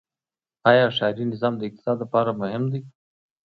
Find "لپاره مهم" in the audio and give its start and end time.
2.03-2.63